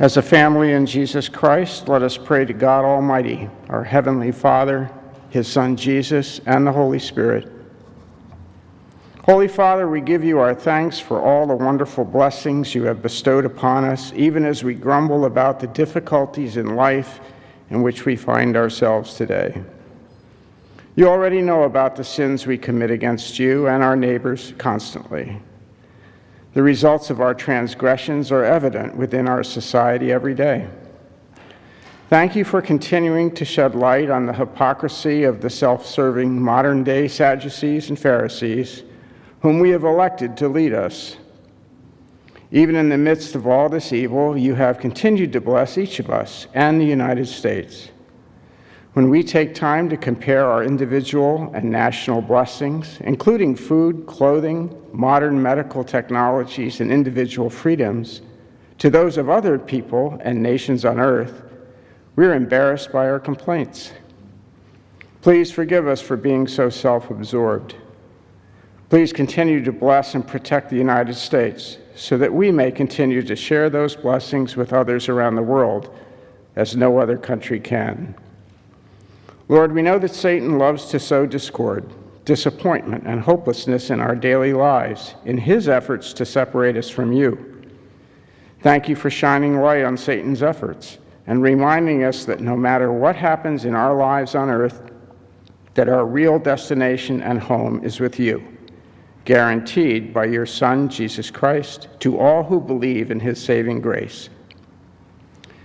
[0.00, 4.90] As a family in Jesus Christ, let us pray to God Almighty, our Heavenly Father,
[5.28, 7.52] His Son Jesus, and the Holy Spirit.
[9.24, 13.44] Holy Father, we give you our thanks for all the wonderful blessings you have bestowed
[13.44, 17.20] upon us, even as we grumble about the difficulties in life
[17.68, 19.62] in which we find ourselves today.
[20.96, 25.42] You already know about the sins we commit against you and our neighbors constantly.
[26.52, 30.68] The results of our transgressions are evident within our society every day.
[32.08, 36.82] Thank you for continuing to shed light on the hypocrisy of the self serving modern
[36.82, 38.82] day Sadducees and Pharisees,
[39.42, 41.16] whom we have elected to lead us.
[42.50, 46.10] Even in the midst of all this evil, you have continued to bless each of
[46.10, 47.89] us and the United States.
[48.92, 55.40] When we take time to compare our individual and national blessings, including food, clothing, modern
[55.40, 58.20] medical technologies, and individual freedoms,
[58.78, 61.42] to those of other people and nations on earth,
[62.16, 63.92] we're embarrassed by our complaints.
[65.22, 67.76] Please forgive us for being so self absorbed.
[68.88, 73.36] Please continue to bless and protect the United States so that we may continue to
[73.36, 75.94] share those blessings with others around the world
[76.56, 78.16] as no other country can.
[79.50, 81.84] Lord, we know that Satan loves to sow discord,
[82.24, 87.60] disappointment, and hopelessness in our daily lives in his efforts to separate us from you.
[88.60, 93.16] Thank you for shining light on Satan's efforts and reminding us that no matter what
[93.16, 94.88] happens in our lives on earth,
[95.74, 98.56] that our real destination and home is with you,
[99.24, 104.28] guaranteed by your Son, Jesus Christ, to all who believe in his saving grace.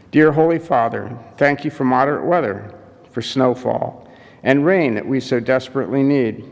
[0.09, 2.75] Dear Holy Father, thank you for moderate weather
[3.15, 4.05] for snowfall
[4.43, 6.43] and rain that we so desperately need.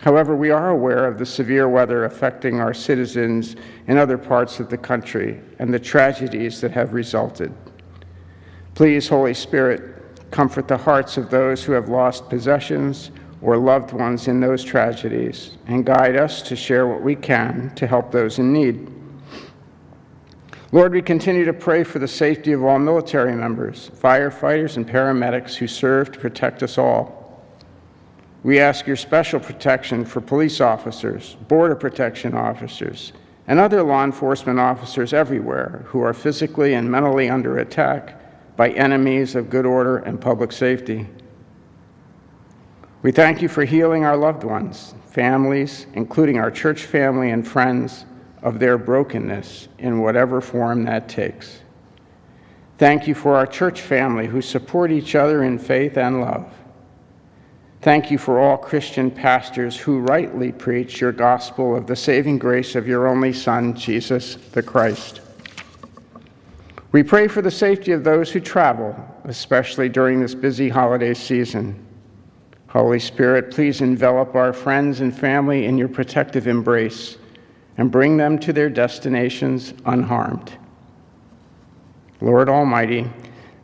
[0.00, 3.54] However, we are aware of the severe weather affecting our citizens
[3.86, 7.54] in other parts of the country and the tragedies that have resulted.
[8.74, 14.26] Please, Holy Spirit, comfort the hearts of those who have lost possessions or loved ones
[14.26, 18.52] in those tragedies and guide us to share what we can to help those in
[18.52, 18.90] need.
[20.72, 25.54] Lord, we continue to pray for the safety of all military members, firefighters, and paramedics
[25.54, 27.40] who serve to protect us all.
[28.42, 33.12] We ask your special protection for police officers, border protection officers,
[33.46, 39.36] and other law enforcement officers everywhere who are physically and mentally under attack by enemies
[39.36, 41.06] of good order and public safety.
[43.02, 48.04] We thank you for healing our loved ones, families, including our church family and friends
[48.46, 51.62] of their brokenness in whatever form that takes.
[52.78, 56.48] Thank you for our church family who support each other in faith and love.
[57.82, 62.76] Thank you for all Christian pastors who rightly preach your gospel of the saving grace
[62.76, 65.22] of your only Son, Jesus the Christ.
[66.92, 68.94] We pray for the safety of those who travel,
[69.24, 71.84] especially during this busy holiday season.
[72.68, 77.16] Holy Spirit, please envelop our friends and family in your protective embrace
[77.78, 80.52] and bring them to their destinations unharmed.
[82.20, 83.10] Lord Almighty,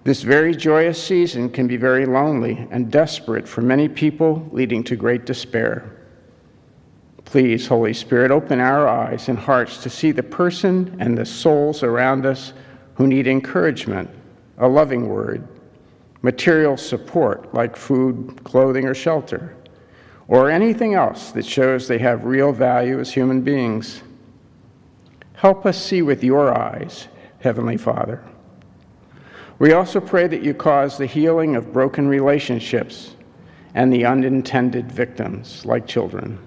[0.04, 4.96] this very joyous season can be very lonely and desperate for many people, leading to
[4.96, 5.96] great despair.
[7.24, 11.82] Please, Holy Spirit, open our eyes and hearts to see the person and the souls
[11.82, 12.52] around us
[12.96, 14.10] who need encouragement,
[14.58, 15.46] a loving word,
[16.20, 19.56] material support like food, clothing, or shelter,
[20.28, 24.02] or anything else that shows they have real value as human beings.
[25.34, 27.08] Help us see with your eyes,
[27.40, 28.22] Heavenly Father.
[29.58, 33.16] We also pray that you cause the healing of broken relationships
[33.74, 36.38] and the unintended victims, like children.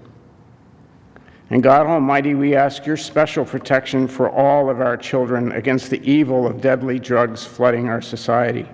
[1.50, 6.02] And God Almighty, we ask your special protection for all of our children against the
[6.10, 8.66] evil of deadly drugs flooding our society,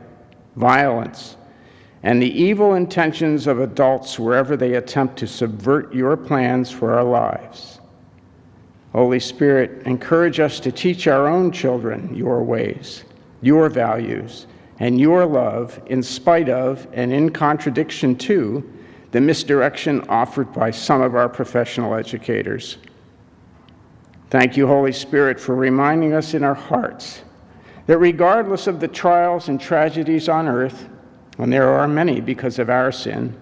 [0.57, 1.37] violence,
[2.03, 7.05] and the evil intentions of adults wherever they attempt to subvert your plans for our
[7.05, 7.81] lives.
[8.93, 13.05] Holy Spirit, encourage us to teach our own children your ways
[13.43, 14.47] your values,
[14.79, 18.69] and your love in spite of and in contradiction to
[19.11, 22.79] the misdirection offered by some of our professional educators.
[24.31, 27.23] Thank you, Holy Spirit, for reminding us in our hearts
[27.87, 30.89] that regardless of the trials and tragedies on earth,
[31.39, 33.39] and there are many because of our sin,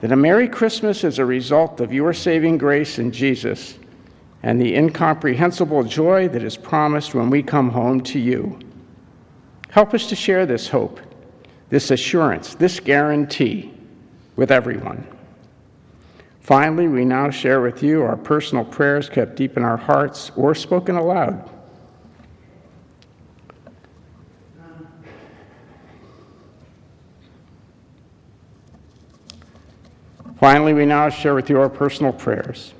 [0.00, 3.78] that a Merry Christmas is a result of your saving grace in Jesus
[4.42, 8.58] and the incomprehensible joy that is promised when we come home to you.
[9.70, 11.00] Help us to share this hope,
[11.68, 13.72] this assurance, this guarantee
[14.36, 15.06] with everyone.
[16.40, 20.54] Finally, we now share with you our personal prayers kept deep in our hearts or
[20.54, 21.48] spoken aloud.
[30.40, 32.72] Finally, we now share with you our personal prayers.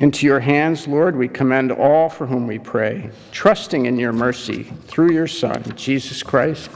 [0.00, 4.62] Into your hands, Lord, we commend all for whom we pray, trusting in your mercy
[4.86, 6.70] through your Son, Jesus Christ.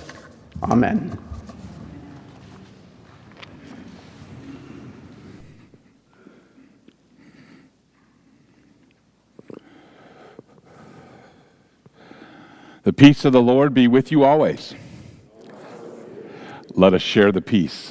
[0.62, 1.18] Amen.
[12.82, 14.74] The peace of the Lord be with you always.
[16.74, 17.90] Let us share the peace.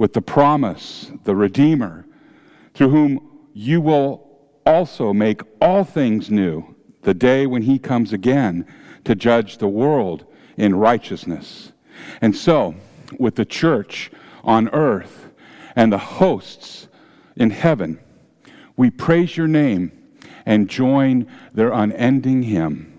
[0.00, 2.06] with the promise, the Redeemer,
[2.72, 4.26] through whom you will
[4.64, 8.64] also make all things new the day when he comes again
[9.04, 10.24] to judge the world
[10.56, 11.72] in righteousness.
[12.22, 12.74] And so,
[13.18, 14.10] with the church
[14.42, 15.28] on earth
[15.76, 16.88] and the hosts
[17.36, 18.00] in heaven,
[18.78, 19.92] we praise your name
[20.46, 22.98] and join their unending hymn.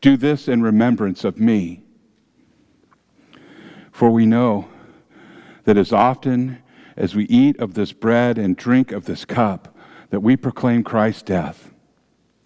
[0.00, 1.82] Do this in remembrance of me.
[3.90, 4.68] For we know
[5.64, 6.58] that as often
[6.96, 9.76] as we eat of this bread and drink of this cup,
[10.10, 11.72] that we proclaim Christ's death,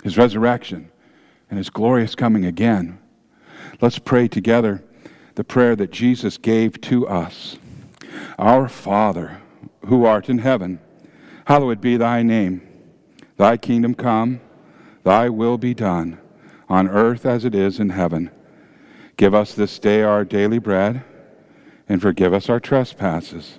[0.05, 0.91] his resurrection,
[1.51, 2.99] and his glorious coming again.
[3.81, 4.85] Let's pray together
[5.35, 7.59] the prayer that Jesus gave to us.
[8.39, 9.41] Our Father,
[9.87, 10.81] who art in heaven,
[11.47, 12.63] hallowed be thy name.
[13.37, 14.41] Thy kingdom come,
[15.05, 16.19] thy will be done,
[16.69, 18.31] on earth as it is in heaven.
[19.17, 21.05] Give us this day our daily bread,
[21.89, 23.59] and forgive us our trespasses,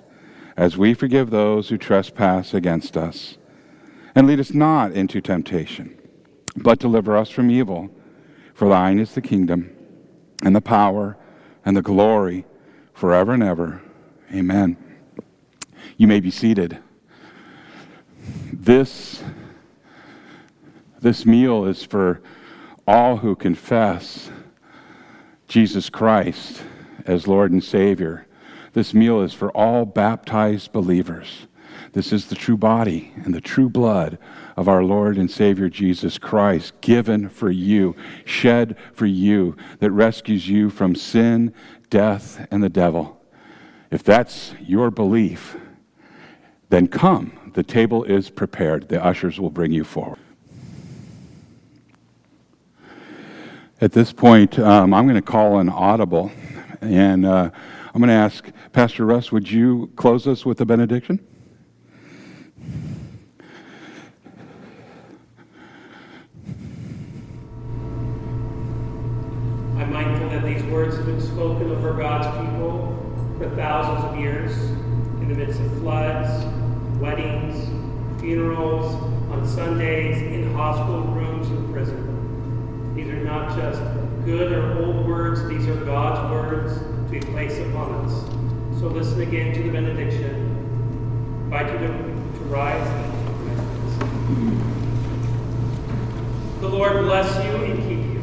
[0.56, 3.38] as we forgive those who trespass against us.
[4.14, 5.98] And lead us not into temptation,
[6.56, 7.90] but deliver us from evil.
[8.54, 9.70] For thine is the kingdom,
[10.42, 11.16] and the power,
[11.64, 12.44] and the glory,
[12.92, 13.80] forever and ever.
[14.34, 14.76] Amen.
[15.96, 16.78] You may be seated.
[18.52, 19.22] This
[21.00, 22.20] this meal is for
[22.88, 24.30] all who confess
[25.46, 26.62] Jesus Christ
[27.04, 28.26] as Lord and Savior.
[28.72, 31.46] This meal is for all baptized believers.
[31.92, 34.16] This is the true body and the true blood
[34.56, 40.48] of our Lord and Savior Jesus Christ, given for you, shed for you, that rescues
[40.48, 41.52] you from sin,
[41.90, 43.22] death, and the devil.
[43.90, 45.58] If that's your belief,
[46.70, 47.52] then come.
[47.52, 48.88] The table is prepared.
[48.88, 50.20] The ushers will bring you forward.
[53.80, 56.32] At this point, um, I'm going to call an audible,
[56.80, 57.48] and uh,
[57.94, 61.24] I'm going to ask Pastor Russ, would you close us with a benediction?
[69.76, 72.96] I'm mindful that these words have been spoken over God's people
[73.38, 74.58] for thousands of years
[75.20, 76.44] in the midst of floods,
[76.98, 77.68] weddings,
[78.20, 78.92] funerals,
[79.30, 81.37] on Sundays, in hospital rooms.
[82.98, 83.80] These are not just
[84.24, 88.12] good or old words, these are God's words to be placed upon us.
[88.80, 90.34] So listen again to the benediction.
[91.52, 92.88] I invite you to, to rise.
[96.60, 98.20] The Lord bless you and keep you.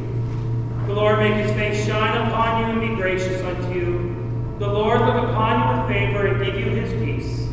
[0.88, 4.14] The Lord make his face shine upon you and be gracious unto you.
[4.60, 7.48] The Lord look upon you with favor and give you his peace.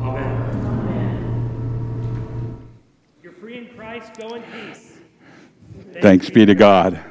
[0.00, 0.32] Amen.
[0.64, 2.56] Amen.
[3.22, 4.12] You're free in Christ.
[4.18, 4.89] Go in peace.
[5.92, 7.09] Thanks be to God.